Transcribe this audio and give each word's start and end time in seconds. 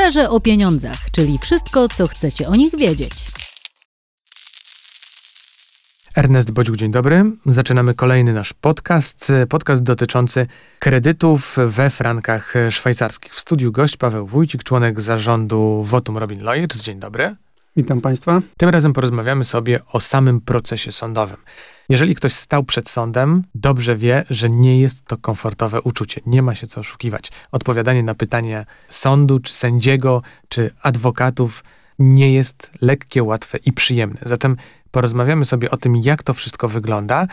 Szczerze 0.00 0.30
o 0.30 0.40
pieniądzach, 0.40 1.10
czyli 1.12 1.38
wszystko, 1.38 1.88
co 1.88 2.06
chcecie 2.06 2.48
o 2.48 2.56
nich 2.56 2.76
wiedzieć. 2.76 3.12
Ernest 6.16 6.50
Bodziuk, 6.50 6.76
dzień 6.76 6.90
dobry. 6.90 7.24
Zaczynamy 7.46 7.94
kolejny 7.94 8.32
nasz 8.32 8.52
podcast, 8.52 9.32
podcast 9.48 9.82
dotyczący 9.82 10.46
kredytów 10.78 11.56
we 11.66 11.90
frankach 11.90 12.54
szwajcarskich. 12.70 13.34
W 13.34 13.40
studiu 13.40 13.72
gość 13.72 13.96
Paweł 13.96 14.26
Wójcik, 14.26 14.64
członek 14.64 15.00
zarządu 15.00 15.82
Votum 15.82 16.18
Robin 16.18 16.42
Lawyers. 16.42 16.82
Dzień 16.82 17.00
dobry. 17.00 17.36
Witam 17.76 18.00
Państwa. 18.00 18.42
Tym 18.56 18.68
razem 18.68 18.92
porozmawiamy 18.92 19.44
sobie 19.44 19.80
o 19.92 20.00
samym 20.00 20.40
procesie 20.40 20.92
sądowym. 20.92 21.36
Jeżeli 21.88 22.14
ktoś 22.14 22.32
stał 22.32 22.64
przed 22.64 22.88
sądem, 22.88 23.44
dobrze 23.54 23.96
wie, 23.96 24.24
że 24.30 24.50
nie 24.50 24.80
jest 24.80 25.04
to 25.04 25.16
komfortowe 25.16 25.80
uczucie. 25.80 26.20
Nie 26.26 26.42
ma 26.42 26.54
się 26.54 26.66
co 26.66 26.80
oszukiwać. 26.80 27.32
Odpowiadanie 27.52 28.02
na 28.02 28.14
pytania 28.14 28.64
sądu, 28.88 29.40
czy 29.40 29.54
sędziego, 29.54 30.22
czy 30.48 30.70
adwokatów 30.82 31.64
nie 31.98 32.32
jest 32.32 32.70
lekkie, 32.80 33.22
łatwe 33.22 33.58
i 33.58 33.72
przyjemne. 33.72 34.20
Zatem 34.22 34.56
porozmawiamy 34.90 35.44
sobie 35.44 35.70
o 35.70 35.76
tym, 35.76 35.96
jak 35.96 36.22
to 36.22 36.34
wszystko 36.34 36.68
wygląda, 36.68 37.26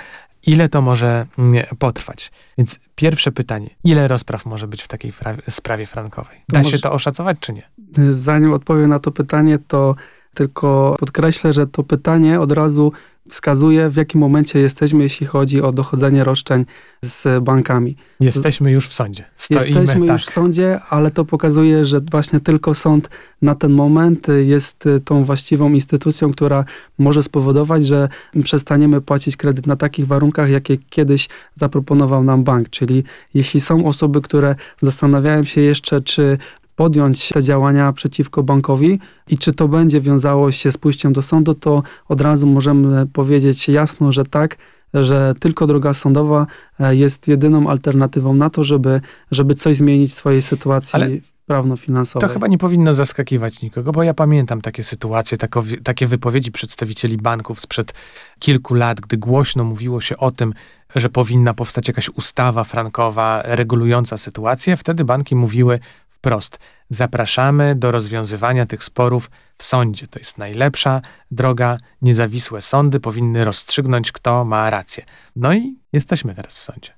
ile 0.44 0.69
to 0.69 0.81
może 0.81 1.25
mm, 1.38 1.63
potrwać. 1.80 2.31
Więc 2.58 2.80
pierwsze 2.95 3.31
pytanie, 3.31 3.69
ile 3.83 4.08
rozpraw 4.08 4.45
może 4.45 4.67
być 4.67 4.81
w 4.81 4.88
takiej 4.88 5.13
sprawie 5.49 5.85
frankowej? 5.85 6.41
Da 6.49 6.63
się 6.63 6.80
to 6.80 6.91
oszacować, 6.91 7.38
czy 7.39 7.53
nie? 7.53 7.69
Zanim 8.11 8.53
odpowiem 8.53 8.89
na 8.89 8.99
to 8.99 9.11
pytanie, 9.11 9.59
to 9.67 9.95
tylko 10.37 10.95
podkreślę, 10.99 11.53
że 11.53 11.67
to 11.67 11.83
pytanie 11.83 12.39
od 12.39 12.51
razu 12.51 12.91
wskazuje, 13.29 13.89
w 13.89 13.95
jakim 13.95 14.21
momencie 14.21 14.59
jesteśmy, 14.59 15.03
jeśli 15.03 15.27
chodzi 15.27 15.61
o 15.61 15.71
dochodzenie 15.71 16.23
roszczeń 16.23 16.65
z 17.01 17.43
bankami. 17.43 17.95
Jesteśmy 18.19 18.71
już 18.71 18.87
w 18.87 18.93
sądzie. 18.93 19.23
Stoimy, 19.35 19.79
jesteśmy 19.79 20.07
tak. 20.07 20.17
już 20.17 20.25
w 20.25 20.31
sądzie, 20.31 20.79
ale 20.89 21.11
to 21.11 21.25
pokazuje, 21.25 21.85
że 21.85 21.99
właśnie 22.11 22.39
tylko 22.39 22.73
sąd 22.73 23.09
na 23.41 23.55
ten 23.55 23.71
moment 23.71 24.27
jest 24.45 24.83
tą 25.05 25.23
właściwą 25.23 25.69
instytucją, 25.73 26.31
która 26.31 26.66
może 26.97 27.23
spowodować, 27.23 27.85
że 27.85 28.09
przestaniemy 28.44 29.01
płacić 29.01 29.38
kredyt 29.38 29.67
na 29.67 29.75
takich 29.75 30.07
warunkach, 30.07 30.49
jakie 30.49 30.77
kiedyś 30.77 31.29
zaproponował 31.55 32.23
nam 32.23 32.44
bank. 32.44 32.69
Czyli 32.69 33.03
jeśli 33.33 33.61
są 33.61 33.85
osoby, 33.85 34.22
które 34.22 34.55
zastanawiają 34.81 35.44
się 35.44 35.61
jeszcze, 35.61 36.01
czy 36.01 36.38
podjąć 36.78 37.30
te 37.30 37.44
działania 37.44 37.94
przeciwko 37.94 38.44
bankowi 38.44 39.00
i 39.28 39.38
czy 39.38 39.53
to 39.53 39.67
będzie 39.67 40.02
wiązało 40.02 40.52
się 40.52 40.72
z 40.72 40.78
pójściem 40.78 41.14
do 41.14 41.22
sądu, 41.22 41.53
to 41.53 41.84
od 42.08 42.22
razu 42.22 42.47
możemy 42.47 43.06
powiedzieć 43.06 43.69
jasno, 43.69 44.11
że 44.11 44.25
tak, 44.25 44.58
że 44.94 45.34
tylko 45.39 45.67
droga 45.67 45.94
sądowa 45.94 46.47
e, 46.80 46.95
jest 46.95 47.28
jedyną 47.28 47.69
alternatywą 47.69 48.34
na 48.34 48.50
to, 48.50 48.64
żeby, 48.64 49.02
żeby 49.31 49.53
coś 49.56 49.78
zmienić 49.78 50.11
w 50.11 50.16
swojej 50.16 50.42
sytuacji. 50.42 50.89
Ale 50.94 51.09
prawno-finansowej. 51.47 52.28
To 52.28 52.34
chyba 52.34 52.47
nie 52.47 52.58
powinno 52.58 52.94
zaskakiwać 52.94 53.62
nikogo, 53.62 53.91
bo 53.91 54.03
ja 54.03 54.14
pamiętam 54.14 54.62
takie 54.62 54.84
sytuacje, 54.84 55.38
tako, 55.38 55.64
takie 55.84 56.08
wypowiedzi 56.08 56.52
przedstawicieli 56.52 57.17
banków 57.17 57.62
sprzed 57.62 57.94
kilku 58.39 58.73
lat, 58.73 59.02
gdy 59.02 59.17
głośno 59.17 59.64
mówiło 59.64 60.02
się 60.02 60.17
o 60.17 60.31
tym, 60.31 60.53
że 60.95 61.09
powinna 61.09 61.53
powstać 61.53 61.88
jakaś 61.88 62.09
ustawa 62.09 62.64
frankowa 62.64 63.41
regulująca 63.45 64.17
sytuację. 64.17 64.78
Wtedy 64.78 65.06
banki 65.06 65.36
mówiły, 65.36 65.80
wprost. 66.17 66.59
Zapraszamy 66.89 67.75
do 67.75 67.91
rozwiązywania 67.91 68.65
tych 68.65 68.83
sporów 68.83 69.31
w 69.57 69.63
sądzie. 69.63 70.07
To 70.07 70.19
jest 70.19 70.37
najlepsza 70.37 71.01
droga. 71.31 71.77
Niezawisłe 72.01 72.61
sądy 72.61 72.99
powinny 72.99 73.43
rozstrzygnąć, 73.43 74.11
kto 74.11 74.45
ma 74.45 74.69
rację. 74.69 75.03
No 75.35 75.53
i 75.53 75.75
jesteśmy 75.93 76.35
teraz 76.35 76.57
w 76.57 76.63
sądzie. 76.63 76.97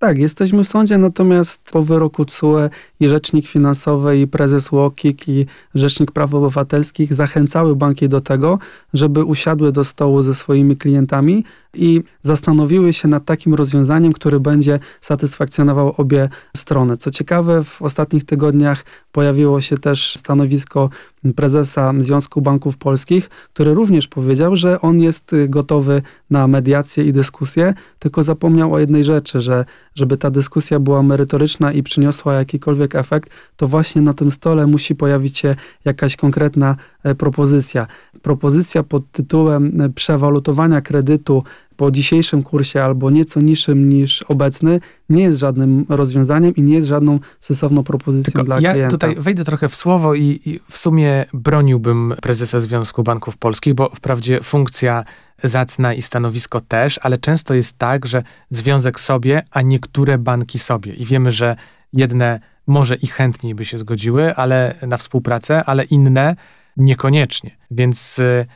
Tak, 0.00 0.18
jesteśmy 0.18 0.64
w 0.64 0.68
sądzie, 0.68 0.98
natomiast 0.98 1.70
po 1.72 1.82
wyroku 1.82 2.24
CUE 2.24 2.70
i 3.00 3.08
Rzecznik 3.08 3.46
Finansowy, 3.48 4.18
i 4.18 4.26
prezes 4.26 4.72
Łokik, 4.72 5.28
i 5.28 5.46
Rzecznik 5.74 6.12
Praw 6.12 6.34
Obywatelskich 6.34 7.14
zachęcały 7.14 7.76
banki 7.76 8.08
do 8.08 8.20
tego, 8.20 8.58
żeby 8.94 9.24
usiadły 9.24 9.72
do 9.72 9.84
stołu 9.84 10.22
ze 10.22 10.34
swoimi 10.34 10.76
klientami 10.76 11.44
i 11.74 12.02
zastanowiły 12.22 12.92
się 12.92 13.08
nad 13.08 13.24
takim 13.24 13.54
rozwiązaniem, 13.54 14.12
które 14.12 14.40
będzie 14.40 14.78
satysfakcjonował 15.00 15.94
obie 15.96 16.28
strony. 16.56 16.96
Co 16.96 17.10
ciekawe, 17.10 17.64
w 17.64 17.82
ostatnich 17.82 18.24
tygodniach 18.24 18.84
pojawiło 19.12 19.60
się 19.60 19.78
też 19.78 20.16
stanowisko 20.16 20.90
prezesa 21.36 21.92
Związku 21.98 22.40
Banków 22.40 22.78
Polskich, 22.78 23.28
który 23.28 23.74
również 23.74 24.08
powiedział, 24.08 24.56
że 24.56 24.80
on 24.80 25.00
jest 25.00 25.30
gotowy 25.48 26.02
na 26.30 26.48
mediację 26.48 27.04
i 27.04 27.12
dyskusję, 27.12 27.74
tylko 27.98 28.22
zapomniał 28.22 28.74
o 28.74 28.78
jednej 28.78 29.04
rzeczy, 29.04 29.40
że 29.40 29.64
żeby 29.94 30.16
ta 30.16 30.30
dyskusja 30.30 30.80
była 30.80 31.02
merytoryczna 31.02 31.72
i 31.72 31.82
przyniosła 31.82 32.34
jakikolwiek 32.34 32.94
efekt, 32.94 33.30
to 33.56 33.66
właśnie 33.66 34.02
na 34.02 34.14
tym 34.14 34.30
stole 34.30 34.66
musi 34.66 34.94
pojawić 34.94 35.38
się 35.38 35.54
jakaś 35.84 36.16
konkretna 36.16 36.76
e, 37.02 37.14
propozycja. 37.14 37.86
Propozycja 38.22 38.82
pod 38.82 39.12
tytułem 39.12 39.80
e, 39.80 39.88
przewalutowania 39.88 40.80
kredytu 40.80 41.44
po 41.78 41.90
dzisiejszym 41.90 42.42
kursie 42.42 42.82
albo 42.82 43.10
nieco 43.10 43.40
niższym 43.40 43.88
niż 43.88 44.22
obecny 44.22 44.80
nie 45.08 45.22
jest 45.22 45.38
żadnym 45.38 45.86
rozwiązaniem 45.88 46.54
i 46.54 46.62
nie 46.62 46.74
jest 46.74 46.88
żadną 46.88 47.20
sensowną 47.40 47.82
propozycją 47.82 48.32
Tylko 48.32 48.44
dla 48.44 48.54
ja 48.54 48.60
klienta. 48.60 48.80
Ja 48.80 48.90
tutaj 48.90 49.16
wejdę 49.18 49.44
trochę 49.44 49.68
w 49.68 49.76
słowo 49.76 50.14
i, 50.14 50.40
i 50.44 50.60
w 50.68 50.78
sumie 50.78 51.24
broniłbym 51.32 52.14
prezesa 52.22 52.60
Związku 52.60 53.02
Banków 53.02 53.36
Polskich, 53.36 53.74
bo 53.74 53.90
wprawdzie 53.94 54.42
funkcja 54.42 55.04
zacna 55.42 55.94
i 55.94 56.02
stanowisko 56.02 56.60
też, 56.60 57.00
ale 57.02 57.18
często 57.18 57.54
jest 57.54 57.78
tak, 57.78 58.06
że 58.06 58.22
związek 58.50 59.00
sobie, 59.00 59.42
a 59.50 59.62
niektóre 59.62 60.18
banki 60.18 60.58
sobie. 60.58 60.94
I 60.94 61.04
wiemy, 61.04 61.32
że 61.32 61.56
jedne 61.92 62.40
może 62.66 62.94
i 62.94 63.06
chętniej 63.06 63.54
by 63.54 63.64
się 63.64 63.78
zgodziły, 63.78 64.34
ale 64.34 64.74
na 64.86 64.96
współpracę, 64.96 65.64
ale 65.64 65.84
inne 65.84 66.36
niekoniecznie. 66.76 67.50
Więc 67.70 68.18
y, 68.18 68.46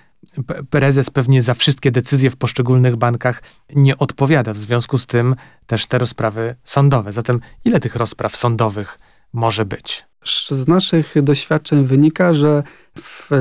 prezes 0.70 1.10
pewnie 1.10 1.42
za 1.42 1.54
wszystkie 1.54 1.90
decyzje 1.90 2.30
w 2.30 2.36
poszczególnych 2.36 2.96
bankach 2.96 3.42
nie 3.74 3.98
odpowiada. 3.98 4.52
W 4.52 4.58
związku 4.58 4.98
z 4.98 5.06
tym 5.06 5.36
też 5.66 5.86
te 5.86 5.98
rozprawy 5.98 6.56
sądowe. 6.64 7.12
Zatem 7.12 7.40
ile 7.64 7.80
tych 7.80 7.96
rozpraw 7.96 8.36
sądowych 8.36 8.98
może 9.32 9.64
być? 9.64 10.04
Z 10.50 10.68
naszych 10.68 11.22
doświadczeń 11.22 11.84
wynika, 11.84 12.34
że 12.34 12.62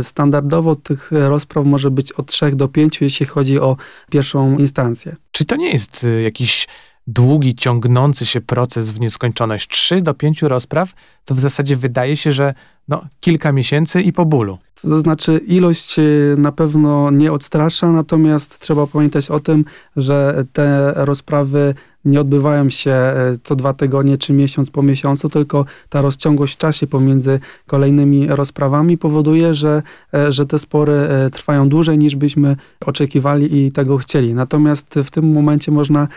standardowo 0.01 0.75
tych 0.75 1.11
rozpraw 1.11 1.65
może 1.65 1.91
być 1.91 2.11
od 2.11 2.27
3 2.27 2.51
do 2.51 2.67
5, 2.67 3.01
jeśli 3.01 3.25
chodzi 3.25 3.59
o 3.59 3.77
pierwszą 4.09 4.57
instancję. 4.57 5.15
Czy 5.31 5.45
to 5.45 5.55
nie 5.55 5.71
jest 5.71 6.03
y, 6.03 6.21
jakiś 6.21 6.67
długi, 7.07 7.55
ciągnący 7.55 8.25
się 8.25 8.41
proces 8.41 8.91
w 8.91 8.99
nieskończoność? 8.99 9.69
3 9.69 10.01
do 10.01 10.13
5 10.13 10.41
rozpraw 10.41 10.93
to 11.25 11.35
w 11.35 11.39
zasadzie 11.39 11.75
wydaje 11.75 12.17
się, 12.17 12.31
że 12.31 12.53
no, 12.87 13.05
kilka 13.19 13.51
miesięcy 13.51 14.01
i 14.01 14.13
po 14.13 14.25
bólu. 14.25 14.57
To 14.81 14.99
znaczy, 14.99 15.41
ilość 15.47 15.99
y, 15.99 16.35
na 16.37 16.51
pewno 16.51 17.11
nie 17.11 17.31
odstrasza, 17.31 17.91
natomiast 17.91 18.59
trzeba 18.59 18.87
pamiętać 18.87 19.31
o 19.31 19.39
tym, 19.39 19.65
że 19.95 20.43
te 20.53 20.93
rozprawy 20.95 21.73
nie 22.05 22.21
odbywają 22.21 22.69
się 22.69 22.91
e, 22.91 23.37
co 23.43 23.55
dwa 23.55 23.73
tygodnie 23.73 24.17
czy 24.17 24.33
miesiąc 24.33 24.71
po 24.71 24.83
miesiącu, 24.83 25.29
tylko 25.29 25.65
ta 25.89 26.01
rozciągłość 26.01 26.53
w 26.53 26.57
czasie 26.57 26.87
pomiędzy 26.87 27.39
kolejnymi 27.67 28.27
rozprawami 28.27 28.97
powoduje, 28.97 29.53
że, 29.53 29.83
e, 30.13 30.31
że 30.31 30.45
te 30.45 30.59
spory 30.59 30.93
e, 30.93 31.29
trwają 31.29 31.69
dłużej 31.69 31.97
niż 31.97 32.15
byśmy 32.15 32.55
oczekiwali 32.85 33.65
i 33.65 33.71
tego 33.71 33.97
chcieli. 33.97 34.33
Natomiast 34.33 34.99
w 35.03 35.11
tym 35.11 35.31
momencie 35.31 35.71
można 35.71 36.07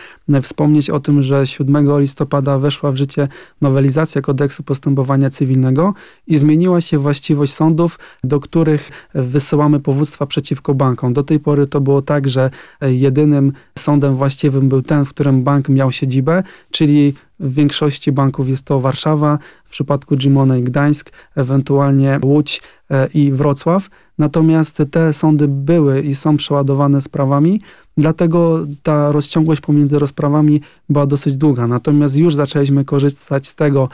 wspomnieć 0.41 0.89
o 0.89 0.99
tym, 0.99 1.21
że 1.21 1.47
7 1.47 1.99
listopada 1.99 2.59
weszła 2.59 2.91
w 2.91 2.95
życie 2.95 3.27
nowelizacja 3.61 4.21
kodeksu 4.21 4.63
postępowania 4.63 5.29
cywilnego 5.29 5.93
i 6.27 6.37
zmieniła 6.37 6.81
się 6.81 6.97
właściwość 6.97 7.53
sądów, 7.53 7.99
do 8.23 8.39
których 8.39 9.09
wysyłamy 9.13 9.79
powództwa 9.79 10.25
przeciwko 10.25 10.73
bankom. 10.73 11.13
Do 11.13 11.23
tej 11.23 11.39
pory 11.39 11.67
to 11.67 11.81
było 11.81 12.01
tak, 12.01 12.29
że 12.29 12.49
jedynym 12.81 13.53
sądem 13.77 14.13
właściwym 14.13 14.69
był 14.69 14.81
ten, 14.81 15.05
w 15.05 15.09
którym 15.09 15.43
bank 15.43 15.69
miał 15.75 15.91
siedzibę, 15.91 16.43
czyli 16.71 17.13
w 17.39 17.53
większości 17.53 18.11
banków 18.11 18.49
jest 18.49 18.65
to 18.65 18.79
Warszawa, 18.79 19.39
w 19.65 19.69
przypadku 19.69 20.15
Gimona 20.17 20.57
i 20.57 20.63
Gdańsk, 20.63 21.11
ewentualnie 21.35 22.19
Łódź 22.23 22.61
e, 22.91 23.07
i 23.13 23.31
Wrocław. 23.31 23.89
Natomiast 24.17 24.83
te 24.91 25.13
sądy 25.13 25.47
były 25.47 26.01
i 26.01 26.15
są 26.15 26.37
przeładowane 26.37 27.01
sprawami, 27.01 27.61
dlatego 27.97 28.67
ta 28.83 29.11
rozciągłość 29.11 29.61
pomiędzy 29.61 29.99
rozprawami 29.99 30.61
była 30.89 31.05
dosyć 31.05 31.37
długa. 31.37 31.67
Natomiast 31.67 32.17
już 32.17 32.35
zaczęliśmy 32.35 32.85
korzystać 32.85 33.47
z 33.47 33.55
tego, 33.55 33.89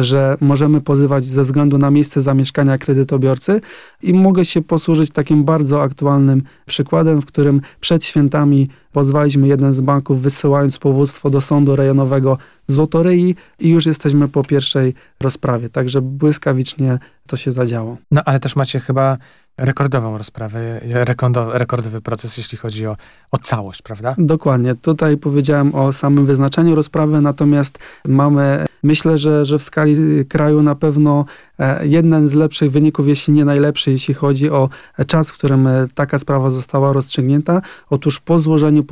że 0.00 0.36
możemy 0.40 0.80
pozywać 0.80 1.28
ze 1.28 1.42
względu 1.42 1.78
na 1.78 1.90
miejsce 1.90 2.20
zamieszkania 2.20 2.78
kredytobiorcy 2.78 3.60
i 4.02 4.14
mogę 4.14 4.44
się 4.44 4.62
posłużyć 4.62 5.10
takim 5.10 5.44
bardzo 5.44 5.82
aktualnym 5.82 6.42
przykładem, 6.66 7.22
w 7.22 7.26
którym 7.26 7.60
przed 7.80 8.04
świętami 8.04 8.68
pozwaliśmy 8.92 9.48
jeden 9.48 9.72
z 9.72 9.80
banków 9.80 10.22
wysyłając 10.22 10.78
powództwo 10.78 11.30
do 11.30 11.40
sądu 11.40 11.76
rejonowego 11.76 12.38
Złotoryi 12.68 13.34
i 13.60 13.68
już 13.68 13.86
jesteśmy 13.86 14.28
po 14.28 14.44
pierwszej 14.44 14.94
rozprawie. 15.20 15.68
Także 15.68 16.02
błyskawicznie 16.02 16.98
to 17.26 17.36
się 17.36 17.52
zadziało. 17.52 17.96
No 18.10 18.22
ale 18.24 18.40
też 18.40 18.56
macie 18.56 18.80
chyba 18.80 19.18
rekordową 19.58 20.18
rozprawę, 20.18 20.80
rekordowy 21.52 22.00
proces, 22.00 22.36
jeśli 22.36 22.58
chodzi 22.58 22.86
o, 22.86 22.96
o 23.30 23.38
całość, 23.38 23.82
prawda? 23.82 24.14
Dokładnie. 24.18 24.74
Tutaj 24.74 25.16
powiedziałem 25.16 25.74
o 25.74 25.92
samym 25.92 26.24
wyznaczeniu 26.24 26.74
rozprawy, 26.74 27.20
natomiast 27.20 27.78
mamy, 28.08 28.66
myślę, 28.82 29.18
że, 29.18 29.44
że 29.44 29.58
w 29.58 29.62
skali 29.62 30.26
kraju 30.26 30.62
na 30.62 30.74
pewno 30.74 31.24
e, 31.58 31.86
jeden 31.86 32.26
z 32.26 32.34
lepszych 32.34 32.70
wyników, 32.70 33.08
jeśli 33.08 33.34
nie 33.34 33.44
najlepszy, 33.44 33.90
jeśli 33.90 34.14
chodzi 34.14 34.50
o 34.50 34.68
czas, 35.06 35.30
w 35.30 35.34
którym 35.34 35.66
e, 35.66 35.86
taka 35.94 36.18
sprawa 36.18 36.50
została 36.50 36.92
rozstrzygnięta. 36.92 37.62
Otóż 37.90 38.20
po 38.20 38.38
złożeniu 38.38 38.84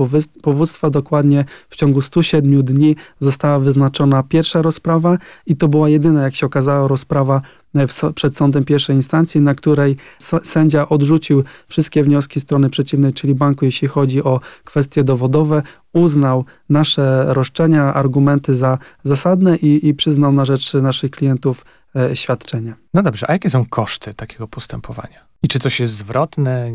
powództwa 0.42 0.90
dokładnie 0.90 1.44
w 1.68 1.76
ciągu 1.76 2.00
107 2.00 2.62
dni 2.64 2.96
została 3.20 3.58
wyznaczona 3.58 4.22
pierwsza 4.22 4.62
rozprawa 4.62 5.18
i 5.46 5.56
to 5.56 5.68
była 5.68 5.88
jedyna, 5.88 6.22
jak 6.22 6.34
się 6.34 6.46
okazało, 6.46 6.88
rozprawa 6.88 7.42
w, 7.74 8.12
przed 8.14 8.36
sądem 8.36 8.64
pierwszej 8.64 8.96
instancji, 8.96 9.40
na 9.40 9.54
której 9.54 9.96
sędzia 10.42 10.88
odrzucił 10.88 11.44
wszystkie 11.68 12.02
wnioski 12.02 12.40
strony 12.40 12.70
przeciwnej, 12.70 13.12
czyli 13.12 13.34
banku, 13.34 13.64
jeśli 13.64 13.88
chodzi 13.88 14.24
o 14.24 14.40
kwestie 14.64 15.04
dowodowe, 15.04 15.62
uznał 15.92 16.44
nasze 16.68 17.24
roszczenia, 17.28 17.94
argumenty 17.94 18.54
za 18.54 18.78
zasadne 19.02 19.56
i, 19.56 19.88
i 19.88 19.94
przyznał 19.94 20.32
na 20.32 20.44
rzecz 20.44 20.74
naszych 20.74 21.10
klientów 21.10 21.64
e, 21.96 22.16
świadczenie. 22.16 22.74
No 22.94 23.02
dobrze, 23.02 23.30
a 23.30 23.32
jakie 23.32 23.50
są 23.50 23.66
koszty 23.66 24.14
takiego 24.14 24.48
postępowania? 24.48 25.24
I 25.42 25.48
czy 25.48 25.58
coś 25.58 25.80
jest 25.80 25.94
zwrotne, 25.94 26.70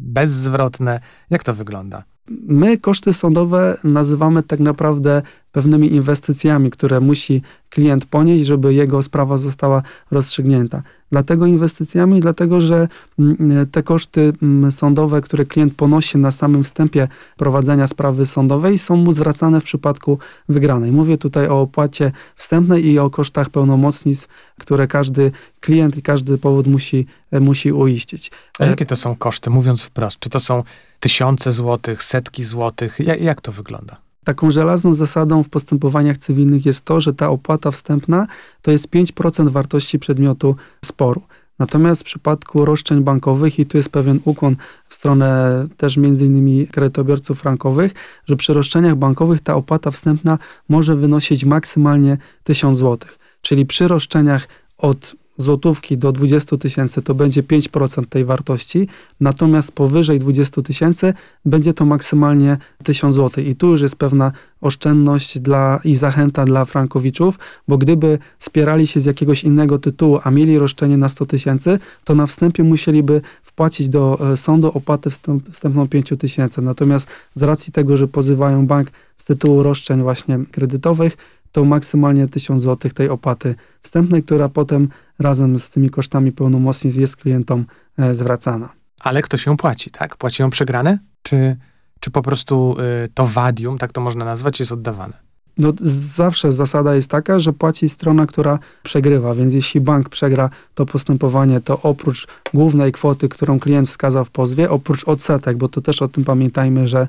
bezzwrotne? 0.00 1.00
Jak 1.30 1.42
to 1.42 1.54
wygląda? 1.54 2.04
My 2.28 2.78
koszty 2.78 3.12
sądowe 3.12 3.78
nazywamy 3.84 4.42
tak 4.42 4.60
naprawdę 4.60 5.22
pewnymi 5.52 5.92
inwestycjami, 5.94 6.70
które 6.70 7.00
musi 7.00 7.42
klient 7.70 8.04
ponieść, 8.04 8.44
żeby 8.44 8.74
jego 8.74 9.02
sprawa 9.02 9.36
została 9.38 9.82
rozstrzygnięta. 10.10 10.82
Dlatego 11.12 11.46
inwestycjami, 11.46 12.20
dlatego 12.20 12.60
że 12.60 12.88
mm, 13.18 13.66
te 13.66 13.82
koszty 13.82 14.32
mm, 14.42 14.72
sądowe, 14.72 15.20
które 15.20 15.44
klient 15.44 15.74
ponosi 15.74 16.18
na 16.18 16.30
samym 16.30 16.64
wstępie 16.64 17.08
prowadzenia 17.36 17.86
sprawy 17.86 18.26
sądowej, 18.26 18.78
są 18.78 18.96
mu 18.96 19.12
zwracane 19.12 19.60
w 19.60 19.64
przypadku 19.64 20.18
wygranej. 20.48 20.92
Mówię 20.92 21.18
tutaj 21.18 21.48
o 21.48 21.60
opłacie 21.60 22.12
wstępnej 22.36 22.86
i 22.86 22.98
o 22.98 23.10
kosztach 23.10 23.50
pełnomocnictw, 23.50 24.28
które 24.58 24.86
każdy 24.86 25.30
klient 25.60 25.96
i 25.96 26.02
każdy 26.02 26.38
powód 26.38 26.66
musi, 26.66 27.06
musi 27.40 27.72
uiścić. 27.72 28.30
A 28.58 28.64
jakie 28.64 28.86
to 28.86 28.96
są 28.96 29.16
koszty, 29.16 29.50
mówiąc 29.50 29.82
wprost? 29.82 30.18
Czy 30.18 30.30
to 30.30 30.40
są 30.40 30.62
tysiące 31.00 31.52
złotych, 31.52 32.02
setki 32.02 32.44
złotych? 32.44 33.00
Jak, 33.00 33.20
jak 33.20 33.40
to 33.40 33.52
wygląda? 33.52 33.96
Taką 34.24 34.50
żelazną 34.50 34.94
zasadą 34.94 35.42
w 35.42 35.48
postępowaniach 35.48 36.18
cywilnych 36.18 36.66
jest 36.66 36.84
to, 36.84 37.00
że 37.00 37.14
ta 37.14 37.30
opłata 37.30 37.70
wstępna 37.70 38.26
to 38.62 38.70
jest 38.70 38.88
5% 38.88 39.48
wartości 39.48 39.98
przedmiotu 39.98 40.56
sporu. 40.84 41.22
Natomiast 41.58 42.00
w 42.00 42.04
przypadku 42.04 42.64
roszczeń 42.64 43.00
bankowych, 43.00 43.58
i 43.58 43.66
tu 43.66 43.76
jest 43.76 43.88
pewien 43.88 44.20
ukłon 44.24 44.56
w 44.88 44.94
stronę 44.94 45.66
też 45.76 45.96
między 45.96 46.26
innymi 46.26 46.66
kredytobiorców 46.66 47.40
frankowych, 47.40 47.94
że 48.24 48.36
przy 48.36 48.54
roszczeniach 48.54 48.96
bankowych 48.96 49.40
ta 49.40 49.54
opłata 49.54 49.90
wstępna 49.90 50.38
może 50.68 50.96
wynosić 50.96 51.44
maksymalnie 51.44 52.18
1000 52.44 52.78
zł. 52.78 53.10
Czyli 53.40 53.66
przy 53.66 53.88
roszczeniach 53.88 54.48
od 54.78 55.16
złotówki 55.36 55.98
do 55.98 56.12
20 56.12 56.56
tysięcy 56.56 57.02
to 57.02 57.14
będzie 57.14 57.42
5% 57.42 58.06
tej 58.06 58.24
wartości, 58.24 58.88
natomiast 59.20 59.72
powyżej 59.72 60.18
20 60.18 60.62
tysięcy 60.62 61.14
będzie 61.44 61.72
to 61.72 61.84
maksymalnie 61.86 62.56
1000 62.84 63.14
zł. 63.14 63.44
I 63.44 63.56
tu 63.56 63.66
już 63.66 63.80
jest 63.80 63.96
pewna 63.96 64.32
oszczędność 64.60 65.38
dla, 65.38 65.80
i 65.84 65.96
zachęta 65.96 66.44
dla 66.44 66.64
frankowiczów, 66.64 67.38
bo 67.68 67.78
gdyby 67.78 68.18
spierali 68.38 68.86
się 68.86 69.00
z 69.00 69.04
jakiegoś 69.04 69.44
innego 69.44 69.78
tytułu, 69.78 70.18
a 70.22 70.30
mieli 70.30 70.58
roszczenie 70.58 70.96
na 70.96 71.08
100 71.08 71.26
tysięcy, 71.26 71.78
to 72.04 72.14
na 72.14 72.26
wstępie 72.26 72.64
musieliby 72.64 73.20
wpłacić 73.42 73.88
do 73.88 74.18
e, 74.32 74.36
sądu 74.36 74.70
opłatę 74.74 75.10
wstęp, 75.10 75.50
wstępną 75.50 75.88
5 75.88 76.12
tysięcy. 76.18 76.62
Natomiast 76.62 77.08
z 77.34 77.42
racji 77.42 77.72
tego, 77.72 77.96
że 77.96 78.08
pozywają 78.08 78.66
bank 78.66 78.90
z 79.16 79.24
tytułu 79.24 79.62
roszczeń 79.62 80.02
właśnie 80.02 80.38
kredytowych, 80.52 81.16
to 81.52 81.64
maksymalnie 81.64 82.28
1000 82.28 82.62
zł 82.62 82.90
tej 82.90 83.08
opłaty 83.08 83.54
wstępnej, 83.82 84.22
która 84.22 84.48
potem 84.48 84.88
razem 85.18 85.58
z 85.58 85.70
tymi 85.70 85.90
kosztami 85.90 86.32
pełnomocnictw 86.32 87.00
jest 87.00 87.16
klientom 87.16 87.64
e, 87.98 88.14
zwracana. 88.14 88.72
Ale 89.00 89.22
ktoś 89.22 89.46
ją 89.46 89.56
płaci, 89.56 89.90
tak? 89.90 90.16
Płaci 90.16 90.42
ją 90.42 90.50
przegrane? 90.50 90.98
Czy, 91.22 91.56
czy 92.00 92.10
po 92.10 92.22
prostu 92.22 92.76
y, 93.04 93.08
to 93.14 93.26
wadium, 93.26 93.78
tak 93.78 93.92
to 93.92 94.00
można 94.00 94.24
nazwać, 94.24 94.60
jest 94.60 94.72
oddawane? 94.72 95.26
No, 95.58 95.72
zawsze 95.90 96.52
zasada 96.52 96.94
jest 96.94 97.10
taka, 97.10 97.40
że 97.40 97.52
płaci 97.52 97.88
strona, 97.88 98.26
która 98.26 98.58
przegrywa, 98.82 99.34
więc 99.34 99.52
jeśli 99.54 99.80
bank 99.80 100.08
przegra 100.08 100.50
to 100.74 100.86
postępowanie, 100.86 101.60
to 101.60 101.82
oprócz 101.82 102.26
głównej 102.54 102.92
kwoty, 102.92 103.28
którą 103.28 103.60
klient 103.60 103.88
wskazał 103.88 104.24
w 104.24 104.30
pozwie, 104.30 104.70
oprócz 104.70 105.04
odsetek, 105.04 105.56
bo 105.56 105.68
to 105.68 105.80
też 105.80 106.02
o 106.02 106.08
tym 106.08 106.24
pamiętajmy, 106.24 106.86
że 106.86 107.08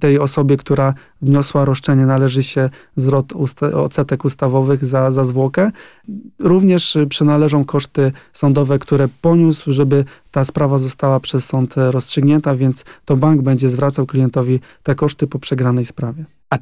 tej 0.00 0.18
osobie, 0.18 0.56
która 0.56 0.94
wniosła 1.22 1.64
roszczenie, 1.64 2.06
należy 2.06 2.42
się 2.42 2.70
zwrot 2.96 3.32
usta 3.32 3.66
odsetek 3.66 4.24
ustawowych 4.24 4.84
za, 4.84 5.10
za 5.10 5.24
zwłokę. 5.24 5.70
Również 6.38 6.98
przynależą 7.08 7.64
koszty 7.64 8.12
sądowe, 8.32 8.78
które 8.78 9.08
poniósł, 9.22 9.72
żeby 9.72 10.04
ta 10.30 10.44
sprawa 10.44 10.78
została 10.78 11.20
przez 11.20 11.44
sąd 11.44 11.74
rozstrzygnięta, 11.76 12.54
więc 12.54 12.84
to 13.04 13.16
bank 13.16 13.42
będzie 13.42 13.68
zwracał 13.68 14.06
klientowi 14.06 14.60
te 14.82 14.94
koszty 14.94 15.26
po 15.26 15.38
przegranej 15.38 15.84
sprawie. 15.84 16.24
A 16.50 16.58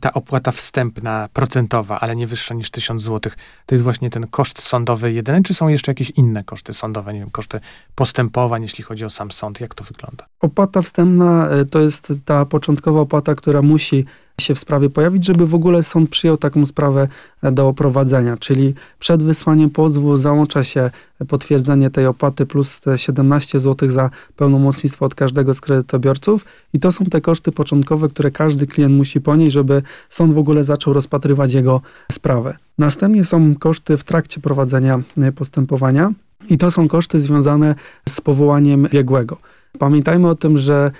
ta 0.00 0.12
opłata 0.12 0.52
wstępna, 0.52 1.28
procentowa, 1.32 2.00
ale 2.00 2.16
nie 2.16 2.26
wyższa 2.26 2.54
niż 2.54 2.70
1000 2.70 3.02
zł, 3.02 3.32
to 3.66 3.74
jest 3.74 3.84
właśnie 3.84 4.10
ten 4.10 4.26
koszt 4.26 4.62
sądowy 4.62 5.12
jedyny, 5.12 5.42
czy 5.42 5.54
są 5.54 5.68
jeszcze 5.68 5.90
jakieś 5.90 6.10
inne 6.10 6.44
koszty 6.44 6.72
sądowe, 6.72 7.14
nie 7.14 7.20
wiem, 7.20 7.30
koszty 7.30 7.60
postępowań, 7.94 8.62
jeśli 8.62 8.84
chodzi 8.84 9.04
o 9.04 9.10
sam 9.10 9.30
sąd? 9.30 9.60
Jak 9.60 9.74
to 9.74 9.84
wygląda? 9.84 10.26
Opłata 10.40 10.82
wstępna 10.82 11.48
e, 11.48 11.64
to 11.64 11.80
jest 11.80 12.12
ta 12.24 12.46
początkowa 12.46 13.00
opłata, 13.00 13.34
która 13.34 13.62
musi 13.62 14.04
się 14.40 14.54
w 14.54 14.58
sprawie 14.58 14.90
pojawić, 14.90 15.24
żeby 15.24 15.46
w 15.46 15.54
ogóle 15.54 15.82
sąd 15.82 16.10
przyjął 16.10 16.36
taką 16.36 16.66
sprawę 16.66 17.08
e, 17.42 17.52
do 17.52 17.72
prowadzenia. 17.72 18.36
Czyli 18.36 18.74
przed 18.98 19.22
wysłaniem 19.22 19.70
pozwu 19.70 20.16
załącza 20.16 20.64
się 20.64 20.90
potwierdzenie 21.28 21.90
tej 21.90 22.06
opłaty 22.06 22.46
plus 22.46 22.80
te 22.80 22.98
17 22.98 23.60
zł 23.60 23.90
za 23.90 24.10
pełnomocnictwo 24.36 25.06
od 25.06 25.14
każdego 25.14 25.54
z 25.54 25.60
kredytobiorców 25.60 26.44
i 26.72 26.80
to 26.80 26.92
są 26.92 27.04
te 27.04 27.20
koszty 27.20 27.52
początkowe, 27.52 28.08
które 28.08 28.30
każdy 28.30 28.66
klient 28.66 28.94
musi 28.94 29.20
ponieść, 29.20 29.52
żeby 29.52 29.82
sąd 30.08 30.34
w 30.34 30.38
ogóle 30.38 30.64
zaczął 30.64 30.92
rozpatrywać 30.92 31.52
jego 31.52 31.80
sprawę. 32.12 32.56
Następnie 32.78 33.24
są 33.24 33.54
koszty 33.54 33.96
w 33.96 34.04
trakcie 34.04 34.40
prowadzenia 34.40 35.00
e, 35.18 35.32
postępowania 35.32 36.12
i 36.48 36.58
to 36.58 36.70
są 36.70 36.88
koszty 36.88 37.18
związane 37.18 37.74
z 38.08 38.20
powołaniem 38.20 38.88
biegłego. 38.92 39.36
Pamiętajmy 39.78 40.28
o 40.28 40.34
tym, 40.34 40.58
że 40.58 40.90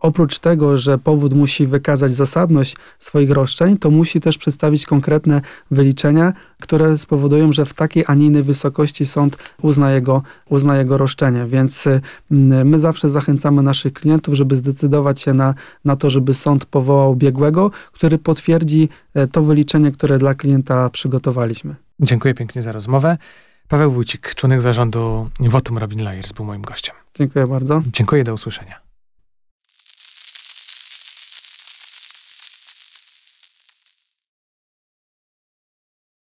oprócz 0.00 0.38
tego, 0.38 0.76
że 0.76 0.98
powód 0.98 1.34
musi 1.34 1.66
wykazać 1.66 2.12
zasadność 2.12 2.76
swoich 2.98 3.30
roszczeń, 3.30 3.78
to 3.78 3.90
musi 3.90 4.20
też 4.20 4.38
przedstawić 4.38 4.86
konkretne 4.86 5.40
wyliczenia, 5.70 6.32
które 6.60 6.98
spowodują, 6.98 7.52
że 7.52 7.64
w 7.64 7.74
takiej, 7.74 8.04
a 8.06 8.14
nie 8.14 8.26
innej 8.26 8.42
wysokości 8.42 9.06
sąd 9.06 9.36
uzna 9.62 9.92
jego, 9.92 10.22
uzna 10.48 10.76
jego 10.78 10.98
roszczenie. 10.98 11.46
Więc 11.46 11.88
mm, 12.30 12.68
my 12.68 12.78
zawsze 12.78 13.08
zachęcamy 13.08 13.62
naszych 13.62 13.92
klientów, 13.92 14.34
żeby 14.34 14.56
zdecydować 14.56 15.20
się 15.20 15.34
na, 15.34 15.54
na 15.84 15.96
to, 15.96 16.10
żeby 16.10 16.34
sąd 16.34 16.64
powołał 16.64 17.16
biegłego, 17.16 17.70
który 17.92 18.18
potwierdzi 18.18 18.88
e, 19.14 19.26
to 19.26 19.42
wyliczenie, 19.42 19.92
które 19.92 20.18
dla 20.18 20.34
klienta 20.34 20.90
przygotowaliśmy. 20.90 21.74
Dziękuję 22.00 22.34
pięknie 22.34 22.62
za 22.62 22.72
rozmowę. 22.72 23.16
Paweł 23.68 23.90
Wójcik, 23.90 24.34
członek 24.34 24.62
zarządu 24.62 25.30
Wotum 25.40 25.78
Robin 25.78 26.04
Lawyers, 26.04 26.32
był 26.32 26.44
moim 26.44 26.62
gościem. 26.62 26.94
Dziękuję 27.14 27.46
bardzo. 27.46 27.82
Dziękuję, 27.92 28.24
do 28.24 28.34
usłyszenia. 28.34 28.87